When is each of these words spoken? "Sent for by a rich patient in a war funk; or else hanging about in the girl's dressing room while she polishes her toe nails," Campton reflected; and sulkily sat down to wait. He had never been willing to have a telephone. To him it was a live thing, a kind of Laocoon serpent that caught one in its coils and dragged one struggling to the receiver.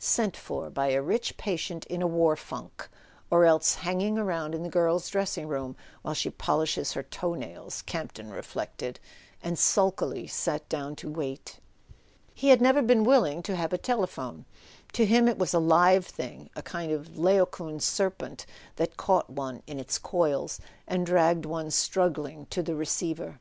"Sent 0.00 0.36
for 0.36 0.70
by 0.70 0.88
a 0.88 1.00
rich 1.00 1.36
patient 1.36 1.86
in 1.86 2.02
a 2.02 2.06
war 2.08 2.34
funk; 2.34 2.88
or 3.30 3.44
else 3.44 3.76
hanging 3.76 4.18
about 4.18 4.52
in 4.52 4.64
the 4.64 4.68
girl's 4.68 5.08
dressing 5.08 5.46
room 5.46 5.76
while 6.02 6.14
she 6.14 6.30
polishes 6.30 6.94
her 6.94 7.04
toe 7.04 7.34
nails," 7.34 7.80
Campton 7.82 8.30
reflected; 8.30 8.98
and 9.40 9.56
sulkily 9.56 10.26
sat 10.26 10.68
down 10.68 10.96
to 10.96 11.08
wait. 11.08 11.60
He 12.34 12.48
had 12.48 12.60
never 12.60 12.82
been 12.82 13.04
willing 13.04 13.40
to 13.44 13.54
have 13.54 13.72
a 13.72 13.78
telephone. 13.78 14.46
To 14.94 15.06
him 15.06 15.28
it 15.28 15.38
was 15.38 15.54
a 15.54 15.60
live 15.60 16.06
thing, 16.06 16.50
a 16.56 16.62
kind 16.62 16.90
of 16.90 17.16
Laocoon 17.16 17.78
serpent 17.78 18.46
that 18.74 18.96
caught 18.96 19.30
one 19.30 19.62
in 19.68 19.78
its 19.78 19.98
coils 19.98 20.58
and 20.88 21.06
dragged 21.06 21.46
one 21.46 21.70
struggling 21.70 22.46
to 22.46 22.64
the 22.64 22.74
receiver. 22.74 23.38